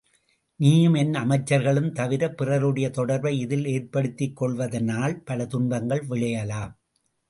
[0.55, 6.73] நீயும் என் அமைச்சர்களும் தவிரப் பிறருடைய தொடர்பை இதில் ஏற்படுத்திக் கொள்வதனால் பல துன்பங்கள் விளையலாம்.